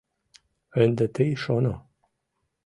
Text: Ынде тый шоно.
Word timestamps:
Ынде 0.81 1.05
тый 1.15 1.31
шоно. 1.43 1.73